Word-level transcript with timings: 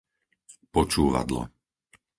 Počúvadlo 0.73 1.41